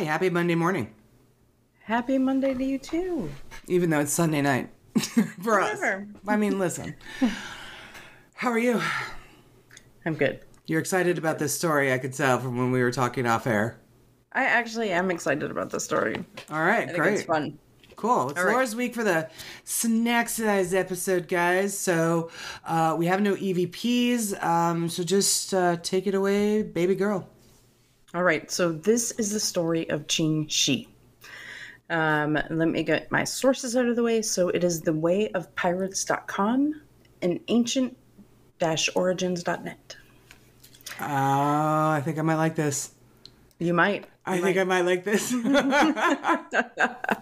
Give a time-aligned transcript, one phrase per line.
[0.00, 0.94] Hi, happy Monday morning.
[1.84, 3.28] Happy Monday to you too.
[3.68, 4.70] Even though it's Sunday night
[5.42, 5.74] for us.
[5.74, 6.08] Whatever.
[6.26, 6.96] I mean, listen.
[8.32, 8.80] How are you?
[10.06, 10.40] I'm good.
[10.64, 13.78] You're excited about this story, I could tell from when we were talking off air.
[14.32, 16.24] I actually am excited about the story.
[16.50, 17.12] All right, great.
[17.12, 17.58] it's fun.
[17.96, 18.30] Cool.
[18.30, 18.52] It's All right.
[18.52, 19.28] Laura's week for the
[19.64, 21.78] snack size episode, guys.
[21.78, 22.30] So
[22.64, 24.42] uh, we have no EVPs.
[24.42, 27.28] Um, so just uh, take it away, baby girl.
[28.14, 30.88] All right, so this is the story of Ching Shih.
[31.88, 34.20] Um, let me get my sources out of the way.
[34.22, 36.80] So it is thewayofpirates.com
[37.22, 39.96] and ancient-origins.net.
[41.00, 42.92] Oh, I think I might like this.
[43.58, 44.06] You might.
[44.26, 45.32] I think I might like this.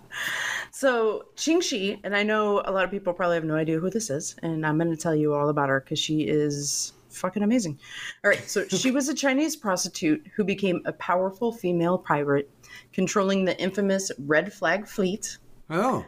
[0.78, 3.90] So Ching Shih, and I know a lot of people probably have no idea who
[3.90, 7.42] this is, and I'm going to tell you all about her because she is fucking
[7.42, 7.78] amazing.
[8.24, 12.48] All right, so she was a Chinese prostitute who became a powerful female pirate,
[12.92, 15.38] controlling the infamous Red Flag Fleet.
[15.70, 16.04] oh,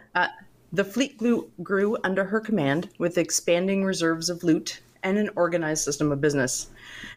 [0.73, 5.83] The fleet grew, grew under her command with expanding reserves of loot and an organized
[5.83, 6.69] system of business.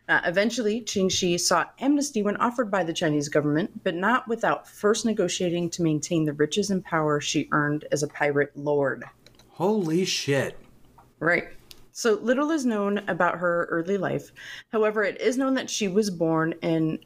[0.07, 4.67] Uh, eventually, Ching Shih sought amnesty when offered by the Chinese government, but not without
[4.67, 9.03] first negotiating to maintain the riches and power she earned as a pirate lord.
[9.50, 10.57] holy shit.
[11.19, 11.50] Right.
[11.94, 14.31] So little is known about her early life.
[14.72, 17.00] However, it is known that she was born in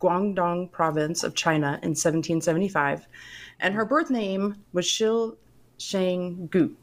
[0.00, 3.06] Guangdong province of China in 1775,
[3.60, 5.36] and her birth name was Shil
[5.78, 6.74] Shang Gu.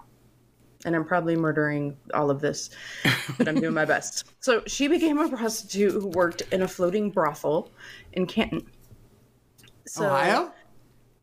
[0.86, 2.70] And I'm probably murdering all of this,
[3.38, 4.26] but I'm doing my best.
[4.40, 7.72] So she became a prostitute who worked in a floating brothel
[8.14, 8.66] in Canton.
[9.86, 10.54] So, Ohio?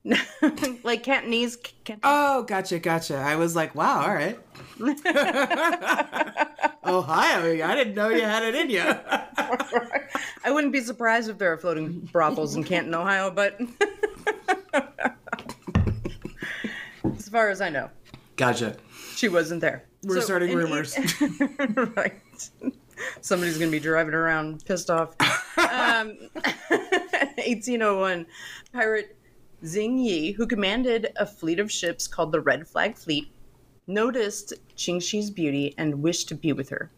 [0.82, 1.56] like Cantonese.
[1.84, 3.16] Canton- Oh, gotcha, gotcha.
[3.16, 4.38] I was like, wow, all right.
[6.86, 8.80] Ohio, I didn't know you had it in you.
[10.44, 13.58] I wouldn't be surprised if there are floating brothels in Canton, Ohio, but
[17.04, 17.91] as far as I know,
[18.36, 18.76] gotcha.
[19.16, 19.84] she wasn't there.
[20.04, 20.97] We're So, starting rumors.
[21.97, 22.14] right.
[23.20, 25.14] Somebody's going to be driving around pissed off.
[25.58, 26.16] Um,
[26.70, 28.26] 1801,
[28.72, 29.17] pirate
[29.62, 33.32] Xing Yi, who commanded a fleet of ships called the Red Flag Fleet,
[33.86, 36.91] noticed Ching Shih's beauty and wished to be with her.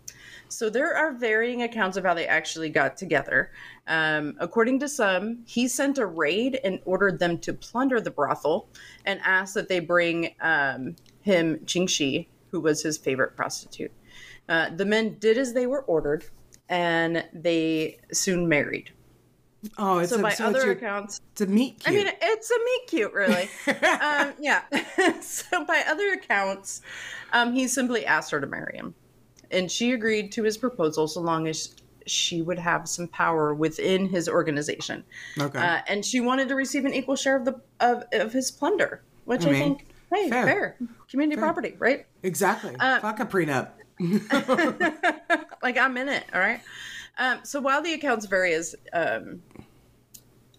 [0.48, 3.52] So there are varying accounts of how they actually got together.
[3.86, 8.68] Um, according to some, he sent a raid and ordered them to plunder the brothel
[9.06, 13.92] and asked that they bring um, him Shi, who was his favorite prostitute.
[14.48, 16.24] Uh, the men did as they were ordered,
[16.68, 18.90] and they soon married.
[19.76, 22.50] Oh, it's So a, by so other your- accounts, it's a meat I mean, it's
[22.50, 23.48] a meet cute, really.
[23.66, 24.62] um, yeah.
[25.20, 26.80] so, by other accounts,
[27.32, 28.94] um, he simply asked her to marry him,
[29.50, 31.74] and she agreed to his proposal so long as
[32.06, 35.04] she would have some power within his organization.
[35.38, 35.58] okay.
[35.58, 39.02] Uh, and she wanted to receive an equal share of the of, of his plunder,
[39.26, 40.46] which I, mean, think, hey, fair.
[40.46, 40.76] fair,
[41.10, 42.06] community property, right?
[42.22, 42.74] exactly.
[42.80, 43.68] uh, Fuck a prenup.
[45.62, 46.24] like I'm in it.
[46.32, 46.60] All right.
[47.18, 49.42] Um, so while the accounts vary as um,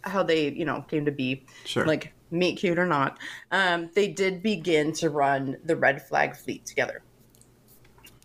[0.04, 1.86] how they, you know, came to be, Sure.
[1.86, 3.20] like meet cute or not,
[3.52, 7.02] um, they did begin to run the Red Flag Fleet together.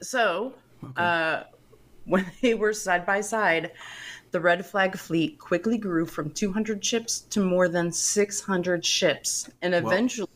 [0.02, 0.54] So
[0.96, 1.44] uh,
[2.04, 3.72] when they were side by side,
[4.30, 9.74] the Red Flag Fleet quickly grew from 200 ships to more than 600 ships, and
[9.74, 10.28] eventually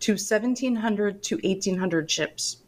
[0.00, 2.58] to 1,700 to 1,800 ships.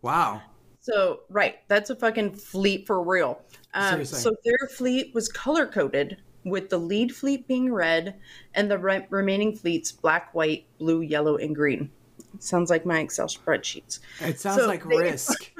[0.00, 0.42] Wow.
[0.80, 3.40] So, right, that's a fucking fleet for real.
[3.74, 8.14] Um, so their fleet was color coded, with the lead fleet being red
[8.54, 11.90] and the re- remaining fleets black, white, blue, yellow, and green.
[12.38, 14.00] Sounds like my Excel spreadsheets.
[14.20, 15.52] It sounds So like they- risk.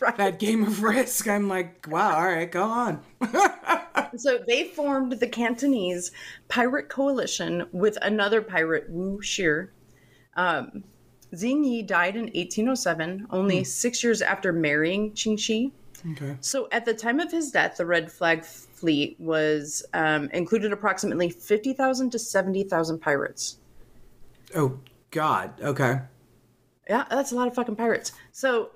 [0.00, 0.16] right.
[0.16, 1.26] that game of risk.
[1.28, 3.00] I'm like, wow, all right, go on.
[4.16, 6.12] So they formed the Cantonese
[6.48, 9.72] pirate coalition with another pirate, Wu Shir.
[10.36, 10.84] Um,
[11.32, 15.72] Xing Yi died in 1807, only six years after marrying Ching Shih.
[16.12, 16.36] Okay.
[16.40, 18.44] So at the time of his death, the Red Flag
[18.84, 23.56] Fleet was um, included approximately 50,000 to 70,000 pirates.
[24.54, 24.78] Oh,
[25.10, 25.58] God.
[25.62, 26.00] Okay.
[26.86, 28.12] Yeah, that's a lot of fucking pirates.
[28.32, 28.72] So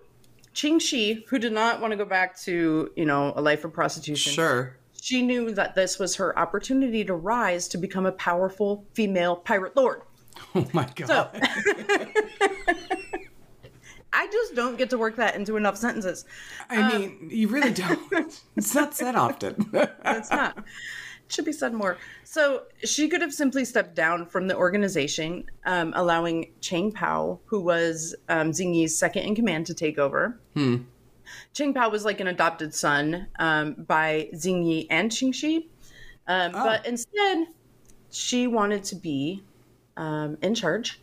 [0.55, 3.75] Ching Shih, who did not want to go back to, you know, a life of
[3.75, 4.79] prostitution, Sure.
[4.99, 9.77] she knew that this was her opportunity to rise to become a powerful female pirate
[9.77, 10.01] lord.
[10.55, 11.07] Oh, my God.
[11.07, 11.31] So
[14.13, 16.25] I just don't get to work that into enough sentences.
[16.71, 18.43] I mean, you really don't.
[18.57, 19.71] it's not said often.
[20.05, 20.59] It's not.
[20.59, 20.65] It
[21.33, 21.99] should be said more.
[22.25, 27.61] So she could have simply stepped down from the organization, um, allowing Chang Pao, who
[27.61, 30.39] was um, Xing Yi's second in command, to take over.
[31.53, 35.69] Chang Pao was like an adopted son um, by Xing Yi and Ching Shih.
[36.27, 37.49] Um, But instead,
[38.11, 39.43] she wanted to be
[39.99, 41.01] um, in charge.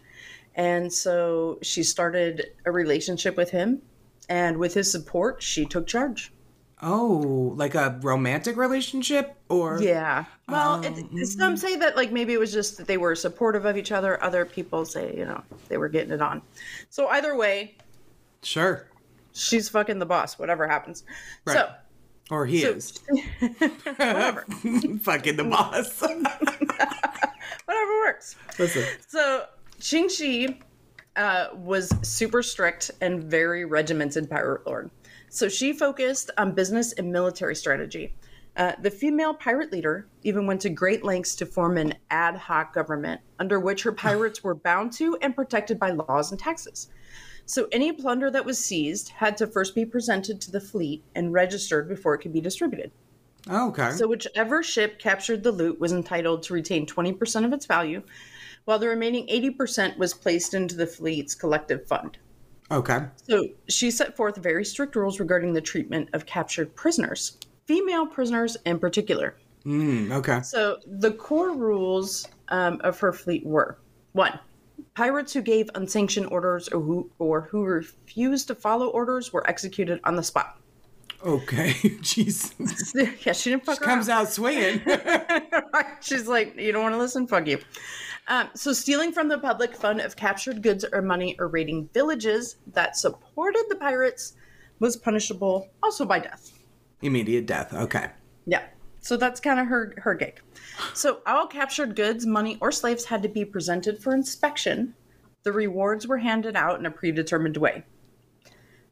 [0.56, 3.82] And so she started a relationship with him.
[4.30, 6.32] And with his support, she took charge.
[6.82, 10.26] Oh, like a romantic relationship or Yeah.
[10.50, 13.66] Well, Um, it- some say that like maybe it was just that they were supportive
[13.66, 14.22] of each other.
[14.24, 16.42] Other people say, you know, they were getting it on.
[16.90, 17.78] So either way,
[18.44, 18.88] Sure.
[19.34, 21.04] she's fucking the boss, whatever happens.
[21.46, 21.54] Right.
[21.58, 21.70] So
[22.32, 23.00] Or he So- is.
[23.86, 24.46] whatever.
[25.02, 26.02] Fucking the boss.
[27.66, 28.36] whatever works.
[28.60, 28.84] Listen.
[29.08, 29.46] So
[29.86, 30.60] Ching Shih
[31.16, 34.90] uh, was super strict and very regimented pirate lord.
[35.30, 38.16] So she focused on business and military strategy.
[38.58, 42.74] Uh, the female pirate leader even went to great lengths to form an ad hoc
[42.74, 46.88] government under which her pirates were bound to and protected by laws and taxes.
[47.46, 51.32] So any plunder that was seized had to first be presented to the fleet and
[51.32, 52.92] registered before it could be distributed.
[53.48, 53.92] Okay.
[53.92, 58.02] So whichever ship captured the loot was entitled to retain 20% of its value,
[58.66, 62.18] while the remaining 80% was placed into the fleet's collective fund.
[62.72, 63.06] okay.
[63.28, 68.58] So she set forth very strict rules regarding the treatment of captured prisoners, female prisoners
[68.66, 69.38] in particular.
[69.66, 70.42] Mm, okay.
[70.42, 73.78] So the core rules um, of her fleet were
[74.14, 74.40] one,
[74.94, 80.00] pirates who gave unsanctioned orders or who, or who refused to follow orders were executed
[80.04, 80.60] on the spot.
[81.24, 81.70] Okay.
[82.02, 82.54] Jeez.
[83.26, 84.22] yeah, she didn't fuck Comes around.
[84.22, 84.82] out swinging.
[86.02, 87.26] She's like, you don't want to listen?
[87.28, 87.60] Fuck you.
[88.28, 92.58] Um, so, stealing from the public fund of captured goods or money or raiding villages
[92.74, 94.34] that supported the pirates
[94.80, 96.52] was punishable also by death.
[97.02, 97.74] Immediate death.
[97.74, 98.10] Okay.
[98.46, 98.64] Yeah.
[99.00, 100.42] So that's kind of her her gig.
[100.96, 104.96] So all captured goods, money, or slaves had to be presented for inspection.
[105.44, 107.84] The rewards were handed out in a predetermined way.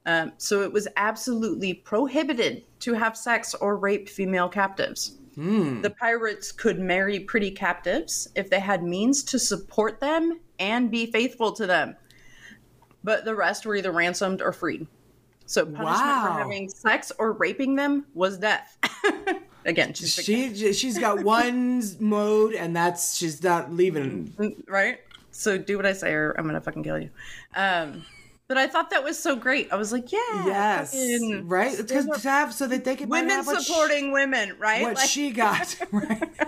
[0.05, 5.17] Um, so it was absolutely prohibited to have sex or rape female captives.
[5.35, 11.07] The pirates could marry pretty captives if they had means to support them and be
[11.07, 11.95] faithful to them.
[13.03, 14.85] But the rest were either ransomed or freed.
[15.47, 16.27] So punishment Wow.
[16.27, 18.77] for having sex or raping them was death.
[19.65, 24.33] Again, she's She she's got one mode and that's she's not leaving.
[24.67, 24.99] right?
[25.31, 27.09] So do what I say, or I'm gonna fucking kill you.
[27.55, 28.05] Um,
[28.47, 29.71] but I thought that was so great.
[29.71, 30.93] I was like, yeah, Yes.
[31.43, 31.73] Right?
[31.73, 34.81] It's because to have so that they can women what she- supporting women, right?
[34.83, 35.75] what Like- she got.
[35.91, 36.29] Right.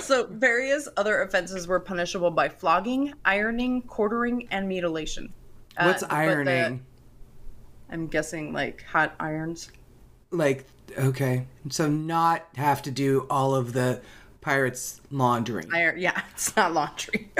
[0.00, 5.32] so various other offenses were punishable by flogging, ironing, quartering, and mutilation.
[5.76, 6.84] Uh, What's the- ironing?
[7.90, 9.70] I'm guessing like hot irons.
[10.30, 10.66] like
[10.98, 11.46] okay.
[11.70, 14.00] So not have to do all of the
[14.40, 15.68] pirates laundering.
[15.72, 17.30] Iron, yeah, it's not laundry.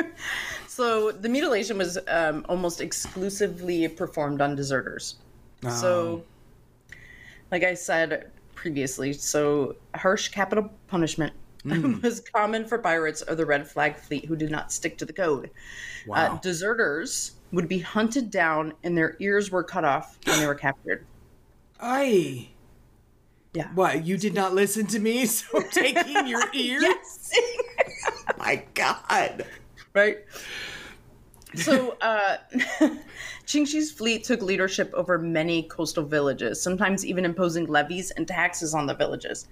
[0.75, 5.17] So the mutilation was um, almost exclusively performed on deserters.
[5.71, 6.25] So,
[7.53, 11.33] like I said previously, so harsh capital punishment
[12.03, 15.13] was common for pirates or the Red Flag Fleet who did not stick to the
[15.13, 15.47] code.
[15.47, 15.51] Uh,
[16.07, 16.41] Wow.
[16.43, 21.07] deserters would be hunted down and their ears were cut off when they were captured.
[21.81, 22.49] Aye.
[23.55, 23.69] Yeah.
[23.75, 26.83] What, you did not listen to me, so taking your ears?
[26.83, 27.31] Yes.
[28.39, 29.47] My God.
[29.95, 30.19] Right?
[31.55, 32.39] So, uh,
[33.47, 38.75] Ching Shih's fleet took leadership over many coastal villages, sometimes even imposing levies and taxes
[38.75, 39.47] on the villages.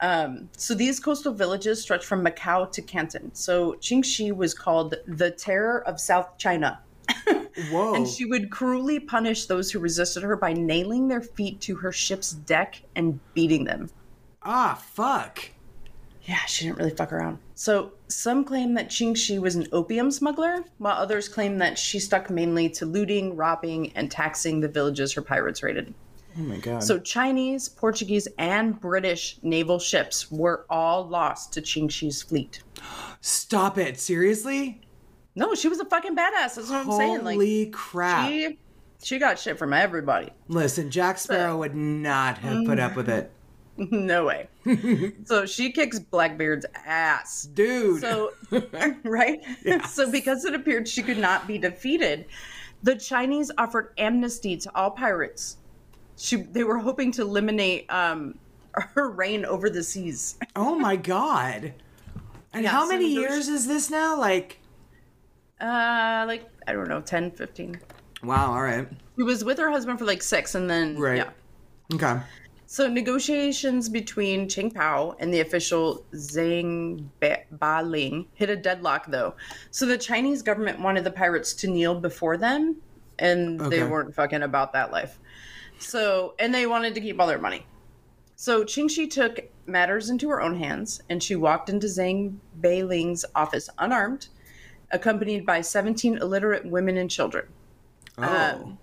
[0.00, 3.34] Um, so these coastal villages stretch from Macau to Canton.
[3.34, 6.80] So Ching Shih was called the Terror of South China.
[7.70, 7.94] Whoa.
[7.94, 11.92] And she would cruelly punish those who resisted her by nailing their feet to her
[11.92, 13.90] ship's deck and beating them.
[14.42, 15.50] ah, fuck.
[16.24, 17.38] Yeah, she didn't really fuck around.
[17.54, 21.98] So some claim that Ching Shih was an opium smuggler, while others claim that she
[21.98, 25.92] stuck mainly to looting, robbing, and taxing the villages her pirates raided.
[26.38, 26.82] Oh my God.
[26.82, 32.62] So Chinese, Portuguese, and British naval ships were all lost to Ching Shih's fleet.
[33.20, 33.98] Stop it.
[33.98, 34.80] Seriously?
[35.34, 36.54] No, she was a fucking badass.
[36.56, 37.24] That's what I'm saying.
[37.24, 38.28] Like Holy crap.
[38.28, 38.58] she
[39.02, 40.30] she got shit from everybody.
[40.48, 43.30] Listen, Jack Sparrow would not have put up with it.
[43.90, 44.48] no way.
[45.24, 47.44] so she kicks Blackbeard's ass.
[47.54, 48.00] Dude.
[48.00, 48.32] So,
[49.04, 49.42] right?
[49.88, 52.26] So, because it appeared she could not be defeated,
[52.82, 55.58] the Chinese offered amnesty to all pirates.
[56.16, 58.38] She, they were hoping to eliminate um,
[58.72, 60.38] her reign over the seas.
[60.54, 61.74] oh my God.
[62.52, 64.18] And Yeah, how many years is this now?
[64.18, 64.58] Like,
[65.60, 67.78] Uh, like, I don't know, 10, 15.
[68.22, 68.88] wow, all right.
[69.16, 71.16] She was with her husband for like six, and then, Right.
[71.18, 71.30] yeah.
[71.94, 72.20] Okay.
[72.66, 79.34] So negotiations between Qing Pao and the official Zhang Ba- Baling hit a deadlock, though.
[79.70, 82.76] So the Chinese government wanted the pirates to kneel before them,
[83.20, 85.18] and they weren't fucking about that life.
[85.78, 87.66] So, and they wanted to keep all their money.
[88.34, 93.24] So Ching Shih took matters into her own hands and she walked into Zhang Beiling's
[93.34, 94.28] office unarmed,
[94.90, 97.46] accompanied by 17 illiterate women and children.
[98.18, 98.22] Oh.
[98.62, 98.78] Um,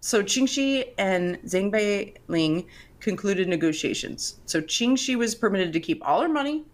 [0.00, 2.66] So Ching Shih and Zhang Beiling
[3.06, 4.40] concluded negotiations.
[4.46, 6.64] So Ching Shih was permitted to keep all her money,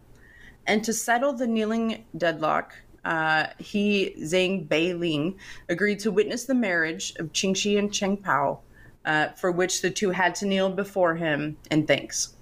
[0.67, 2.73] and to settle the kneeling deadlock,
[3.05, 5.35] uh, he Zhang Beiling
[5.69, 8.61] agreed to witness the marriage of Ching Shih and Cheng Pao,
[9.05, 12.35] uh, for which the two had to kneel before him in thanks.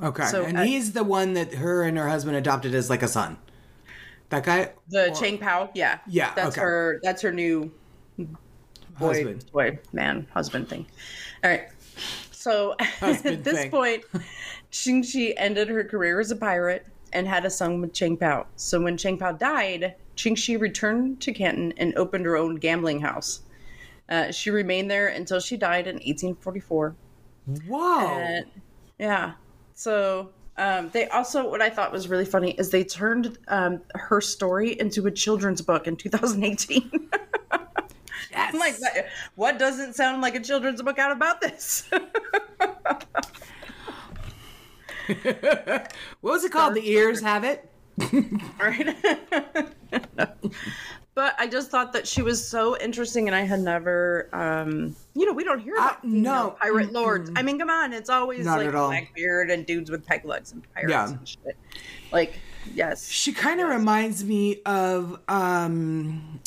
[0.00, 0.26] okay.
[0.26, 3.08] so, and uh, he's the one that her and her husband adopted as like a
[3.08, 3.38] son.
[4.28, 4.70] That guy?
[4.88, 6.60] The Cheng Pao, yeah, Yeah, that's okay.
[6.60, 7.00] her.
[7.02, 7.72] That's her new
[8.16, 8.26] boy,
[8.98, 9.52] Husband.
[9.52, 10.86] boy, man, husband thing.
[11.42, 11.68] All right.
[12.46, 13.70] So at this thing.
[13.72, 14.04] point,
[14.70, 18.46] Ching Shih ended her career as a pirate and had a son with Cheng Pao.
[18.54, 23.00] So when Cheng Pao died, Ching Shih returned to Canton and opened her own gambling
[23.00, 23.40] house.
[24.08, 26.94] Uh, she remained there until she died in 1844.
[27.66, 28.06] Whoa.
[28.06, 28.46] And,
[29.00, 29.32] yeah.
[29.74, 34.20] So um, they also, what I thought was really funny is they turned um, her
[34.20, 37.10] story into a children's book in 2018.
[38.36, 38.54] Yes.
[38.54, 41.88] I'm like, what- what doesn't sound like a children's book out about this?
[45.20, 46.74] what was it called?
[46.74, 47.68] The ears have it?
[48.60, 48.94] right?
[51.14, 55.24] but I just thought that she was so interesting, and I had never, um, you
[55.26, 56.56] know, we don't hear about Uh, no.
[56.60, 57.30] pirate lords.
[57.36, 58.72] I mean, come on, it's always Not like.
[58.72, 61.08] Blackbeard and dudes with peg legs and pirates Yeah.
[61.08, 61.56] and shit.
[62.12, 62.34] Like,
[62.74, 66.40] yes, She kind of reminds me of um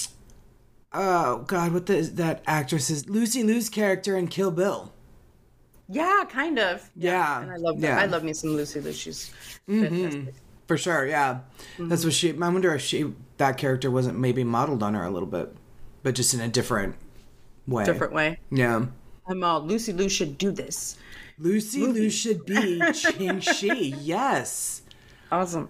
[0.94, 4.92] oh god, what the, that actress is Lucy Liu's character in Kill Bill.
[5.88, 6.90] yeah, kind of.
[6.96, 7.42] Yeah.
[7.42, 7.98] and I love, yeah.
[8.00, 8.94] I love me some Lucy Liu.
[8.94, 9.32] She's
[9.68, 10.30] Mm-hmm.
[10.68, 11.40] For sure, yeah.
[11.80, 12.08] That's Mm-hmm.
[12.08, 15.28] what she I wonder if she that character wasn't maybe modeled on her a little
[15.28, 15.56] bit,
[16.04, 16.96] but just in a different
[17.68, 17.86] way.
[17.86, 18.40] different way.
[18.52, 18.86] Yeah.
[19.28, 20.98] I'm all Lucy Liu should do this.
[21.38, 23.94] Lucy Liu should be Ching Shih.
[24.00, 24.82] Yes.
[25.32, 25.70] Awesome.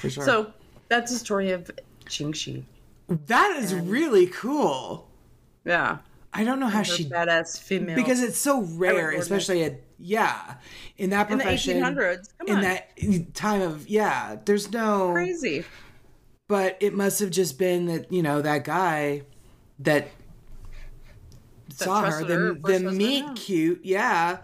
[0.00, 0.24] For sure.
[0.24, 0.52] So
[0.88, 1.70] that's the story of
[2.08, 2.64] Ching Shih.
[3.08, 5.08] That is really cool.
[5.64, 5.98] Yeah,
[6.32, 7.96] I don't know how she badass female.
[7.96, 10.54] because it's so rare, especially at yeah,
[10.98, 14.36] in that profession in the 1800s, come in that time of yeah.
[14.44, 15.64] There's no, crazy.
[16.48, 19.22] but it must have just been that you know that guy
[19.80, 20.08] that
[21.70, 24.38] saw her, the, her, the meet cute, yeah.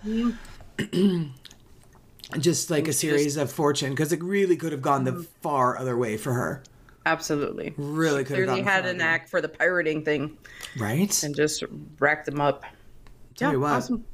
[2.38, 5.22] just like a series of fortune because it really could have gone the Mm-hmm.
[5.42, 6.62] far other way for her.
[7.10, 7.74] Absolutely.
[7.76, 10.38] Really could Clearly had an knack for the pirating thing
[10.78, 11.22] right?
[11.22, 11.64] and just
[11.98, 12.64] racked them up.
[13.34, 13.72] Tell yeah, what.
[13.72, 14.04] awesome.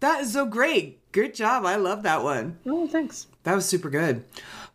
[0.00, 1.00] That is so great.
[1.12, 1.64] Good job.
[1.64, 2.58] I love that one.
[2.66, 3.26] Oh, thanks.
[3.44, 4.24] That was super good.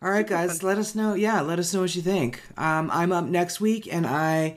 [0.02, 1.14] All right, guys, let us know.
[1.14, 2.42] Yeah, let us know what you think.
[2.58, 4.56] Um, I'm up next week, and I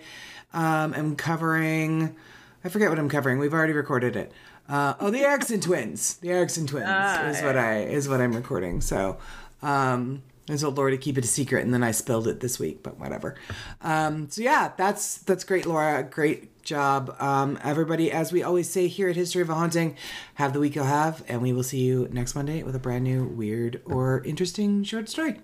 [0.54, 2.16] um, am covering.
[2.64, 3.38] I forget what I'm covering.
[3.38, 4.32] We've already recorded it.
[4.68, 6.16] Uh, oh, the Erickson twins.
[6.16, 8.82] The Erickson twins Ah, is what I is what I'm recording.
[8.82, 9.18] So,
[9.62, 12.60] um, I told Laura to keep it a secret, and then I spilled it this
[12.60, 12.84] week.
[12.84, 13.36] But whatever.
[13.82, 16.04] Um, so yeah, that's that's great, Laura.
[16.04, 18.12] Great job, um, everybody.
[18.12, 19.96] As we always say here at History of a Haunting,
[20.36, 23.04] have the week you'll have, and we will see you next Monday with a brand
[23.04, 25.40] new weird or interesting short story.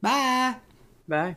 [0.00, 0.56] Bye.
[1.08, 1.36] Bye.